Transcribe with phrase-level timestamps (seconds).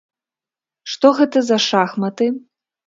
[0.95, 2.25] Што гэта за шахматы?